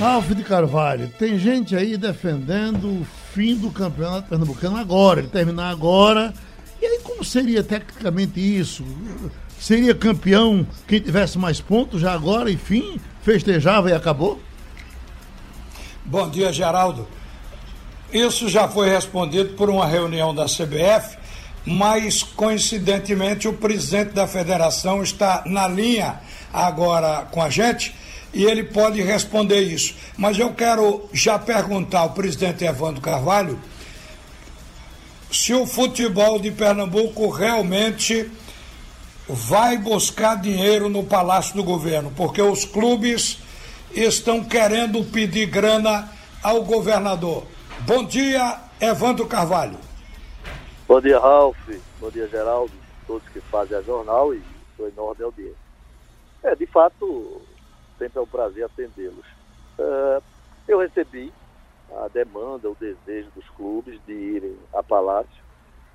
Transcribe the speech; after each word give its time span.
Alfred 0.00 0.42
de 0.42 0.48
Carvalho, 0.48 1.12
tem 1.18 1.38
gente 1.38 1.76
aí 1.76 1.94
defendendo 1.98 2.86
o 2.86 3.06
fim 3.34 3.54
do 3.54 3.70
campeonato 3.70 4.30
pernambucano 4.30 4.78
agora, 4.78 5.20
ele 5.20 5.28
terminar 5.28 5.68
agora. 5.68 6.32
E 6.80 6.86
aí 6.86 7.00
como 7.00 7.22
seria 7.22 7.62
tecnicamente 7.62 8.40
isso? 8.40 8.82
Seria 9.58 9.94
campeão 9.94 10.66
quem 10.88 11.00
tivesse 11.00 11.38
mais 11.38 11.60
pontos 11.60 12.00
já 12.00 12.14
agora, 12.14 12.50
enfim, 12.50 12.98
festejava 13.22 13.90
e 13.90 13.92
acabou? 13.92 14.40
Bom 16.02 16.30
dia, 16.30 16.50
Geraldo. 16.50 17.06
Isso 18.10 18.48
já 18.48 18.66
foi 18.66 18.88
respondido 18.88 19.50
por 19.50 19.68
uma 19.68 19.86
reunião 19.86 20.34
da 20.34 20.46
CBF, 20.46 21.18
mas 21.66 22.22
coincidentemente 22.22 23.46
o 23.46 23.52
presidente 23.52 24.14
da 24.14 24.26
federação 24.26 25.02
está 25.02 25.42
na 25.44 25.68
linha 25.68 26.20
agora 26.50 27.26
com 27.30 27.42
a 27.42 27.50
gente 27.50 27.94
e 28.32 28.44
ele 28.44 28.64
pode 28.64 29.02
responder 29.02 29.60
isso. 29.60 29.94
Mas 30.16 30.38
eu 30.38 30.52
quero 30.52 31.08
já 31.12 31.38
perguntar 31.38 32.00
ao 32.00 32.10
presidente 32.10 32.64
Evandro 32.64 33.00
Carvalho 33.00 33.58
se 35.30 35.54
o 35.54 35.66
futebol 35.66 36.38
de 36.38 36.50
Pernambuco 36.50 37.28
realmente 37.28 38.30
vai 39.28 39.78
buscar 39.78 40.40
dinheiro 40.40 40.88
no 40.88 41.04
Palácio 41.04 41.54
do 41.54 41.62
Governo, 41.62 42.12
porque 42.16 42.42
os 42.42 42.64
clubes 42.64 43.38
estão 43.92 44.42
querendo 44.42 45.04
pedir 45.04 45.46
grana 45.46 46.10
ao 46.42 46.64
governador. 46.64 47.44
Bom 47.80 48.04
dia, 48.04 48.58
Evandro 48.80 49.26
Carvalho. 49.26 49.78
Bom 50.88 51.00
dia, 51.00 51.18
Ralf. 51.18 51.56
Bom 52.00 52.10
dia, 52.10 52.26
Geraldo. 52.28 52.72
Todos 53.06 53.28
que 53.28 53.40
fazem 53.42 53.76
a 53.76 53.82
jornal 53.82 54.34
e 54.34 54.42
sua 54.76 54.88
enorme 54.88 55.22
audiência. 55.22 55.54
É, 56.42 56.54
de 56.56 56.66
fato, 56.66 57.40
sempre 58.00 58.18
é 58.18 58.22
um 58.22 58.26
prazer 58.26 58.64
atendê-los. 58.64 59.26
Uh, 59.78 60.22
eu 60.66 60.78
recebi 60.78 61.30
a 61.92 62.08
demanda, 62.08 62.70
o 62.70 62.74
desejo 62.74 63.30
dos 63.32 63.48
clubes 63.50 64.00
de 64.06 64.12
irem 64.12 64.56
a 64.72 64.82
Palácio. 64.82 65.44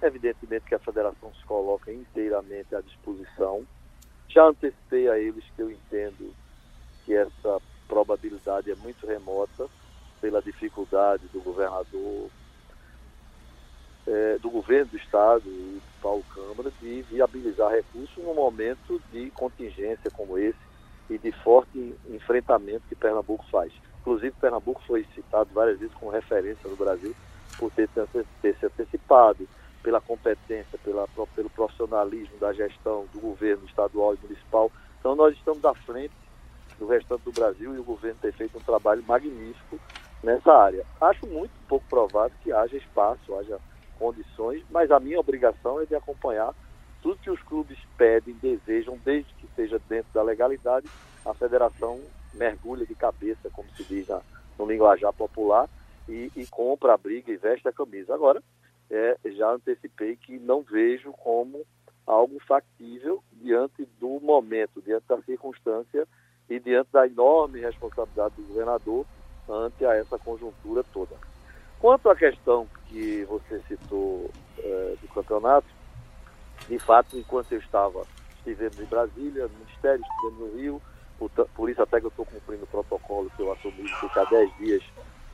Evidentemente 0.00 0.66
que 0.66 0.74
a 0.76 0.78
federação 0.78 1.34
se 1.34 1.44
coloca 1.44 1.92
inteiramente 1.92 2.74
à 2.74 2.80
disposição. 2.80 3.66
Já 4.28 4.44
antecipei 4.44 5.08
a 5.08 5.18
eles 5.18 5.44
que 5.56 5.62
eu 5.62 5.70
entendo 5.70 6.32
que 7.04 7.14
essa 7.14 7.60
probabilidade 7.88 8.70
é 8.70 8.76
muito 8.76 9.06
remota 9.06 9.66
pela 10.20 10.40
dificuldade 10.40 11.26
do 11.32 11.40
governador, 11.40 12.28
é, 14.06 14.38
do 14.38 14.50
governo 14.50 14.92
do 14.92 14.96
estado 14.98 15.42
e 15.46 15.80
do 15.80 16.00
Paulo 16.00 16.24
Câmara 16.32 16.70
de 16.80 17.02
viabilizar 17.02 17.72
recursos 17.72 18.16
num 18.22 18.34
momento 18.34 19.02
de 19.10 19.30
contingência 19.30 20.10
como 20.10 20.38
esse 20.38 20.67
e 21.10 21.18
de 21.18 21.32
forte 21.32 21.94
enfrentamento 22.08 22.82
que 22.88 22.94
Pernambuco 22.94 23.44
faz. 23.50 23.72
Inclusive, 24.00 24.34
Pernambuco 24.40 24.82
foi 24.86 25.06
citado 25.14 25.50
várias 25.52 25.78
vezes 25.78 25.94
como 25.94 26.10
referência 26.10 26.68
no 26.68 26.76
Brasil 26.76 27.14
por 27.58 27.70
ter, 27.72 27.88
ter 28.42 28.56
se 28.56 28.66
antecipado, 28.66 29.48
pela 29.82 30.00
competência, 30.00 30.78
pela, 30.84 31.06
pelo 31.34 31.50
profissionalismo 31.50 32.36
da 32.38 32.52
gestão 32.52 33.06
do 33.12 33.20
governo 33.20 33.64
estadual 33.66 34.14
e 34.14 34.18
municipal. 34.20 34.70
Então, 34.98 35.14
nós 35.14 35.34
estamos 35.34 35.64
à 35.64 35.74
frente 35.74 36.12
do 36.78 36.86
restante 36.86 37.22
do 37.22 37.32
Brasil 37.32 37.74
e 37.74 37.78
o 37.78 37.84
governo 37.84 38.18
tem 38.20 38.32
feito 38.32 38.58
um 38.58 38.62
trabalho 38.62 39.02
magnífico 39.04 39.78
nessa 40.22 40.52
área. 40.52 40.84
Acho 41.00 41.26
muito 41.26 41.52
pouco 41.68 41.84
provável 41.88 42.36
que 42.42 42.52
haja 42.52 42.76
espaço, 42.76 43.34
haja 43.36 43.58
condições, 43.98 44.62
mas 44.70 44.90
a 44.90 45.00
minha 45.00 45.18
obrigação 45.18 45.80
é 45.80 45.86
de 45.86 45.94
acompanhar 45.94 46.54
tudo 47.02 47.18
que 47.18 47.30
os 47.30 47.40
clubes 47.42 47.78
pedem, 47.96 48.34
desejam, 48.34 48.98
desde 49.04 49.32
que 49.34 49.48
seja 49.54 49.80
dentro 49.88 50.12
da 50.12 50.22
legalidade, 50.38 50.88
a 51.26 51.34
federação 51.34 52.00
mergulha 52.34 52.86
de 52.86 52.94
cabeça, 52.94 53.50
como 53.52 53.68
se 53.76 53.82
diz 53.82 54.06
na, 54.06 54.20
no 54.56 54.66
linguajar 54.66 55.12
popular, 55.12 55.68
e, 56.08 56.30
e, 56.36 56.46
compra 56.46 56.94
a 56.94 56.96
briga 56.96 57.30
e 57.30 57.36
veste 57.36 57.68
a 57.68 57.72
camisa. 57.72 58.14
Agora, 58.14 58.42
é, 58.90 59.18
já 59.26 59.50
antecipei 59.50 60.16
que 60.16 60.38
não 60.38 60.62
vejo 60.62 61.12
como 61.12 61.66
algo 62.06 62.38
factível 62.46 63.22
diante 63.32 63.86
do 64.00 64.18
momento, 64.20 64.80
diante 64.80 65.06
da 65.06 65.20
circunstância 65.22 66.08
e 66.48 66.58
diante 66.58 66.90
da 66.92 67.06
enorme 67.06 67.60
responsabilidade 67.60 68.36
do 68.36 68.48
governador 68.48 69.04
ante 69.46 69.84
a 69.84 69.94
essa 69.94 70.18
conjuntura 70.18 70.82
toda. 70.94 71.14
Quanto 71.78 72.08
à 72.08 72.16
questão 72.16 72.66
que 72.86 73.24
você 73.24 73.60
citou 73.68 74.30
é, 74.58 74.96
do 75.00 75.08
campeonato, 75.08 75.68
de 76.66 76.78
fato, 76.78 77.18
enquanto 77.18 77.52
eu 77.52 77.58
estava, 77.58 78.06
estivemos 78.38 78.78
em 78.78 78.84
Brasília, 78.84 79.48
no 79.48 79.58
Ministério, 79.58 80.02
estivemos 80.02 80.38
no 80.38 80.58
Rio, 80.58 80.82
por, 81.18 81.30
por 81.30 81.70
isso 81.70 81.82
até 81.82 82.00
que 82.00 82.06
eu 82.06 82.10
estou 82.10 82.24
cumprindo 82.24 82.64
o 82.64 82.66
protocolo 82.66 83.30
que 83.36 83.42
eu 83.42 83.52
assumi 83.52 83.88
ficar 84.00 84.24
10 84.24 84.56
dias 84.58 84.82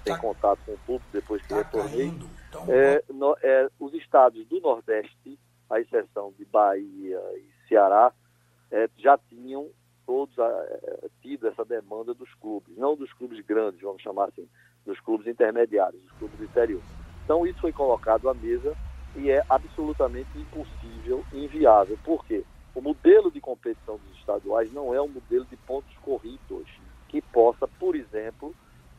sem 0.05 0.15
tá, 0.15 0.19
contato 0.19 0.59
com 0.67 0.73
o 0.73 0.79
público 0.79 1.07
depois 1.13 1.43
que 1.43 1.49
tá 1.49 1.57
retornei. 1.57 2.13
Então, 2.49 2.67
é, 2.69 3.03
no, 3.11 3.37
é, 3.43 3.69
os 3.81 3.93
estados 3.95 4.47
do 4.47 4.61
Nordeste, 4.61 5.39
à 5.69 5.81
exceção 5.81 6.33
de 6.39 6.45
Bahia 6.45 7.21
e 7.37 7.69
Ceará, 7.69 8.13
é, 8.71 8.89
já 8.99 9.19
tinham 9.29 9.69
todos 10.07 10.37
é, 10.39 11.09
tido 11.23 11.49
essa 11.49 11.65
demanda 11.65 12.13
dos 12.13 12.33
clubes, 12.35 12.77
não 12.77 12.95
dos 12.95 13.13
clubes 13.13 13.41
grandes, 13.45 13.81
vamos 13.81 14.03
chamar 14.03 14.29
assim, 14.29 14.49
dos 14.85 15.01
clubes 15.01 15.27
intermediários, 15.27 16.03
dos 16.03 16.13
clubes 16.13 16.39
do 16.39 16.45
interior. 16.45 16.83
Então 17.25 17.47
isso 17.47 17.61
foi 17.61 17.73
colocado 17.73 18.29
à 18.29 18.35
mesa 18.35 18.77
e 19.17 19.31
é 19.31 19.43
absolutamente 19.49 20.29
impossível, 20.37 21.25
inviável. 21.33 21.99
Por 22.05 22.25
quê? 22.27 22.45
O 22.75 22.81
modelo 22.81 23.31
de 23.31 23.41
competição 23.41 23.99
dos 23.99 24.19
estaduais 24.19 24.73
não 24.73 24.93
é 24.93 25.01
um 25.01 25.09
modelo 25.09 25.45
de 25.45 25.57
pontos 25.57 25.97
corridos 25.99 26.67
que 27.09 27.23
possa, 27.23 27.69
por 27.69 27.95
exemplo, 27.95 28.53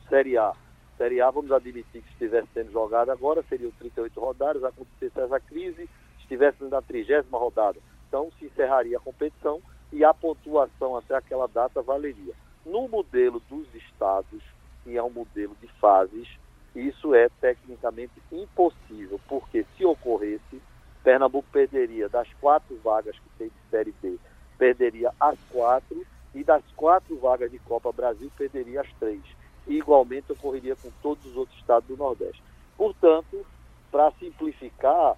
Série 0.07 0.37
A. 0.37 0.53
Série 0.97 1.19
A, 1.19 1.29
vamos 1.29 1.51
admitir 1.51 2.01
que 2.01 2.11
estivesse 2.11 2.47
sendo 2.53 2.71
jogada 2.71 3.11
agora, 3.11 3.43
seriam 3.49 3.71
38 3.71 4.17
rodadas, 4.17 4.63
acontecesse 4.63 5.19
essa 5.19 5.39
crise, 5.41 5.89
estivéssemos 6.19 6.71
na 6.71 6.81
trigésima 6.81 7.37
rodada. 7.37 7.77
Então 8.07 8.31
se 8.39 8.45
encerraria 8.45 8.95
a 8.97 9.01
competição 9.01 9.61
e 9.91 10.05
a 10.05 10.13
pontuação 10.13 10.95
até 10.95 11.15
aquela 11.15 11.47
data 11.47 11.81
valeria. 11.81 12.33
No 12.65 12.87
modelo 12.87 13.41
dos 13.49 13.67
estados, 13.75 14.41
que 14.85 14.95
é 14.95 15.03
um 15.03 15.09
modelo 15.09 15.55
de 15.59 15.67
fases, 15.79 16.29
isso 16.73 17.13
é 17.13 17.27
tecnicamente 17.41 18.13
impossível, 18.31 19.19
porque 19.27 19.65
se 19.75 19.85
ocorresse, 19.85 20.61
Pernambuco 21.03 21.47
perderia 21.51 22.09
das 22.09 22.27
quatro 22.41 22.75
vagas 22.83 23.15
que 23.19 23.29
tem 23.37 23.51
Série 23.75 23.93
B, 24.01 24.17
perderia 24.57 25.11
as 25.19 25.37
quatro, 25.51 26.05
e 26.33 26.43
das 26.43 26.63
quatro 26.77 27.17
vagas 27.17 27.51
de 27.51 27.59
Copa 27.59 27.91
Brasil, 27.91 28.31
perderia 28.37 28.81
as 28.81 28.93
três. 28.93 29.21
E 29.67 29.77
igualmente 29.77 30.31
ocorreria 30.31 30.75
com 30.77 30.89
todos 31.01 31.25
os 31.25 31.35
outros 31.35 31.57
estados 31.57 31.87
do 31.87 31.97
Nordeste. 31.97 32.41
Portanto, 32.77 33.45
para 33.91 34.11
simplificar, 34.11 35.17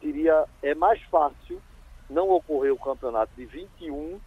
seria, 0.00 0.44
é 0.62 0.74
mais 0.74 1.02
fácil 1.02 1.60
não 2.08 2.30
ocorrer 2.30 2.72
o 2.72 2.78
campeonato 2.78 3.32
de 3.36 3.44
21 3.44 4.20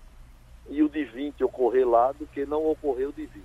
e 0.70 0.82
o 0.82 0.90
de 0.90 1.06
20 1.06 1.44
ocorrer 1.44 1.88
lá 1.88 2.12
do 2.12 2.26
que 2.28 2.46
não 2.46 2.66
ocorrer 2.70 3.10
o 3.10 3.14
de 3.14 3.26
20. 3.26 3.44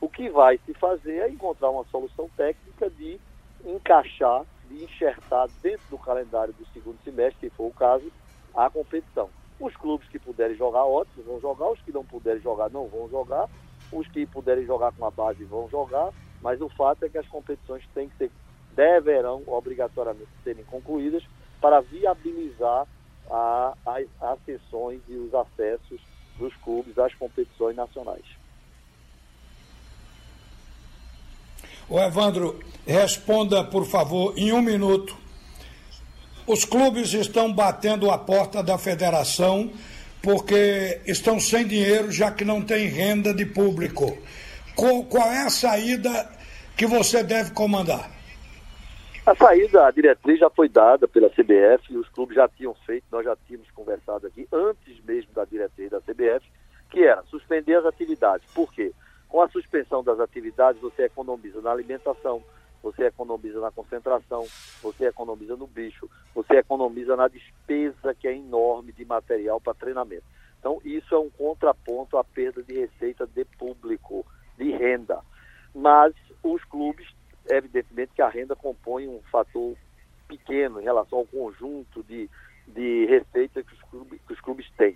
O 0.00 0.08
que 0.08 0.28
vai 0.28 0.58
se 0.66 0.74
fazer 0.74 1.18
é 1.18 1.30
encontrar 1.30 1.70
uma 1.70 1.84
solução 1.84 2.28
técnica 2.36 2.90
de 2.90 3.18
encaixar, 3.64 4.44
de 4.68 4.84
enxertar 4.84 5.48
dentro 5.62 5.86
do 5.90 5.98
calendário 5.98 6.52
do 6.52 6.66
segundo 6.72 6.98
semestre, 7.02 7.48
se 7.48 7.54
for 7.54 7.66
o 7.66 7.72
caso, 7.74 8.10
a 8.54 8.68
competição. 8.70 9.30
Os 9.60 9.76
clubes 9.76 10.08
que 10.08 10.18
puderem 10.18 10.56
jogar, 10.56 10.84
ótimo, 10.84 11.22
vão 11.24 11.40
jogar. 11.40 11.70
Os 11.70 11.80
que 11.80 11.92
não 11.92 12.04
puderem 12.04 12.42
jogar, 12.42 12.70
não 12.70 12.86
vão 12.88 13.08
jogar. 13.08 13.48
Os 13.92 14.06
que 14.08 14.26
puderem 14.26 14.64
jogar 14.66 14.92
com 14.92 15.04
a 15.06 15.10
base, 15.10 15.44
vão 15.44 15.68
jogar. 15.68 16.12
Mas 16.42 16.60
o 16.60 16.68
fato 16.68 17.04
é 17.04 17.08
que 17.08 17.18
as 17.18 17.26
competições 17.28 17.82
têm 17.94 18.08
que 18.08 18.16
ser, 18.16 18.30
deverão 18.74 19.42
obrigatoriamente 19.46 20.28
serem 20.42 20.64
concluídas 20.64 21.22
para 21.60 21.80
viabilizar 21.80 22.86
a, 23.30 23.74
as, 24.20 24.38
sessões 24.44 25.00
e 25.08 25.14
os 25.14 25.32
acessos 25.34 26.00
dos 26.38 26.54
clubes 26.56 26.98
às 26.98 27.14
competições 27.14 27.76
nacionais. 27.76 28.24
O 31.88 31.98
Evandro, 31.98 32.58
responda, 32.86 33.62
por 33.64 33.86
favor, 33.86 34.34
em 34.36 34.52
um 34.52 34.60
minuto. 34.60 35.16
Os 36.46 36.64
clubes 36.64 37.14
estão 37.14 37.50
batendo 37.50 38.10
a 38.10 38.18
porta 38.18 38.62
da 38.62 38.76
federação 38.76 39.72
porque 40.22 41.00
estão 41.06 41.40
sem 41.40 41.66
dinheiro, 41.66 42.12
já 42.12 42.30
que 42.30 42.44
não 42.44 42.60
tem 42.60 42.86
renda 42.86 43.32
de 43.32 43.46
público. 43.46 44.16
Qual 44.74 45.28
é 45.28 45.42
a 45.42 45.50
saída 45.50 46.30
que 46.76 46.86
você 46.86 47.22
deve 47.22 47.52
comandar? 47.52 48.10
A 49.24 49.34
saída, 49.34 49.86
a 49.86 49.90
diretriz 49.90 50.38
já 50.38 50.50
foi 50.50 50.68
dada 50.68 51.08
pela 51.08 51.30
CBF, 51.30 51.96
os 51.96 52.08
clubes 52.10 52.36
já 52.36 52.46
tinham 52.46 52.74
feito, 52.86 53.06
nós 53.10 53.24
já 53.24 53.34
tínhamos 53.46 53.70
conversado 53.70 54.26
aqui 54.26 54.46
antes 54.52 55.02
mesmo 55.02 55.32
da 55.32 55.46
diretriz 55.46 55.90
da 55.90 56.00
CBF, 56.00 56.44
que 56.90 57.04
era 57.04 57.22
suspender 57.30 57.76
as 57.76 57.86
atividades. 57.86 58.46
Por 58.54 58.70
quê? 58.70 58.92
Com 59.30 59.40
a 59.40 59.48
suspensão 59.48 60.04
das 60.04 60.20
atividades, 60.20 60.80
você 60.82 61.04
economiza 61.04 61.62
na 61.62 61.70
alimentação, 61.70 62.42
você 62.84 63.06
economiza 63.06 63.60
na 63.60 63.70
concentração, 63.70 64.46
você 64.82 65.06
economiza 65.06 65.56
no 65.56 65.66
bicho, 65.66 66.08
você 66.34 66.58
economiza 66.58 67.16
na 67.16 67.28
despesa 67.28 68.14
que 68.14 68.28
é 68.28 68.36
enorme 68.36 68.92
de 68.92 69.06
material 69.06 69.58
para 69.58 69.72
treinamento. 69.72 70.24
Então, 70.60 70.78
isso 70.84 71.14
é 71.14 71.18
um 71.18 71.30
contraponto 71.30 72.18
à 72.18 72.22
perda 72.22 72.62
de 72.62 72.74
receita 72.74 73.26
de 73.26 73.44
público, 73.46 74.24
de 74.58 74.70
renda. 74.70 75.20
mas 75.74 76.14
os 76.42 76.62
clubes, 76.64 77.08
evidentemente 77.48 78.12
que 78.14 78.20
a 78.20 78.28
renda 78.28 78.54
compõe 78.54 79.08
um 79.08 79.20
fator 79.32 79.74
pequeno 80.28 80.78
em 80.78 80.84
relação 80.84 81.18
ao 81.18 81.26
conjunto 81.26 82.02
de, 82.02 82.28
de 82.68 83.06
receita 83.06 83.62
que 83.62 83.72
os 83.72 83.82
clubes, 83.82 84.20
que 84.26 84.32
os 84.34 84.40
clubes 84.40 84.70
têm. 84.76 84.94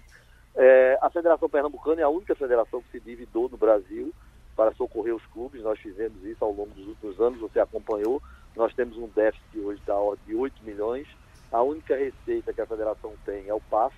É, 0.55 0.99
a 1.01 1.09
Federação 1.09 1.49
Pernambucana 1.49 2.03
é 2.03 2.05
a 2.05 2.09
única 2.09 2.35
federação 2.35 2.83
que 2.83 2.91
se 2.91 2.99
endividou 2.99 3.49
no 3.49 3.57
Brasil 3.57 4.13
para 4.59 4.75
socorrer 4.75 5.15
os 5.15 5.25
clubes. 5.27 5.63
Nós 5.63 5.79
fizemos 5.79 6.21
isso 6.25 6.45
ao 6.45 6.51
longo 6.51 6.75
dos 6.75 6.89
últimos 6.89 7.21
anos, 7.21 7.39
você 7.39 7.61
acompanhou. 7.61 8.21
Nós 8.57 8.75
temos 8.75 8.97
um 8.97 9.07
déficit 9.07 9.57
hoje 9.61 9.81
da 9.87 9.95
ordem 9.95 10.27
de 10.27 10.35
8 10.35 10.65
milhões. 10.65 11.07
A 11.53 11.63
única 11.63 11.95
receita 11.95 12.53
que 12.53 12.61
a 12.61 12.67
federação 12.67 13.13
tem 13.25 13.49
é 13.49 13.55
o 13.55 13.61
PAF, 13.61 13.95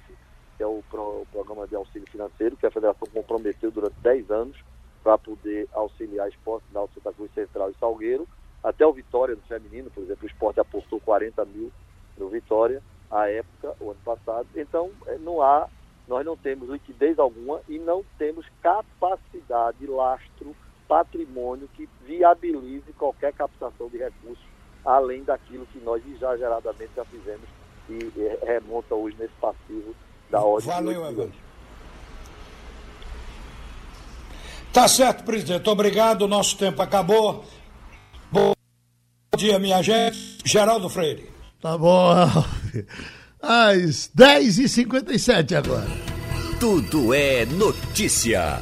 que 0.58 0.62
é 0.62 0.66
o, 0.66 0.84
pro, 0.90 1.22
o 1.22 1.26
Programa 1.32 1.66
de 1.66 1.74
Auxílio 1.74 2.06
Financeiro, 2.10 2.58
que 2.58 2.66
a 2.66 2.70
federação 2.70 3.08
comprometeu 3.10 3.70
durante 3.70 3.94
10 4.02 4.30
anos 4.30 4.62
para 5.02 5.16
poder 5.16 5.66
auxiliar 5.72 6.28
esporte 6.28 6.66
na 6.74 6.86
Santa 6.88 7.10
Cruz 7.14 7.32
Central 7.32 7.70
e 7.70 7.78
Salgueiro. 7.80 8.28
Até 8.62 8.86
o 8.86 8.92
Vitória 8.92 9.34
no 9.34 9.40
feminino, 9.42 9.90
por 9.90 10.04
exemplo, 10.04 10.24
o 10.24 10.30
esporte 10.30 10.60
apostou 10.60 11.00
40 11.00 11.42
mil 11.46 11.72
no 12.18 12.28
Vitória, 12.28 12.82
à 13.10 13.30
época, 13.30 13.74
o 13.80 13.92
ano 13.92 14.00
passado. 14.04 14.46
Então, 14.54 14.90
é, 15.06 15.16
não 15.16 15.40
há, 15.40 15.66
nós 16.10 16.26
não 16.26 16.36
temos 16.36 16.68
liquidez 16.68 17.20
alguma 17.20 17.60
e 17.68 17.78
não 17.78 18.04
temos 18.18 18.44
capacidade, 18.60 19.86
lastro, 19.86 20.56
patrimônio 20.88 21.70
que 21.72 21.88
viabilize 22.04 22.92
qualquer 22.98 23.32
captação 23.32 23.88
de 23.88 23.98
recursos, 23.98 24.44
além 24.84 25.22
daquilo 25.22 25.64
que 25.66 25.78
nós 25.78 26.02
exageradamente 26.12 26.90
já 26.96 27.04
fizemos 27.04 27.48
e 27.88 28.44
remonta 28.44 28.92
hoje 28.92 29.16
nesse 29.20 29.34
passivo 29.40 29.94
da 30.28 30.42
ordem 30.42 30.68
Valeu, 30.68 31.06
Evan. 31.06 31.30
Tá 34.72 34.88
certo, 34.88 35.22
presidente. 35.22 35.68
Obrigado. 35.68 36.26
Nosso 36.26 36.58
tempo 36.58 36.82
acabou. 36.82 37.44
Bom 38.32 38.52
dia, 39.36 39.60
minha 39.60 39.80
gente. 39.80 40.38
Geraldo 40.44 40.88
Freire. 40.88 41.30
Tá 41.60 41.78
bom, 41.78 42.14
Às 43.42 44.10
10h57 44.14 45.56
agora. 45.56 45.88
Tudo 46.58 47.14
é 47.14 47.46
notícia. 47.46 48.60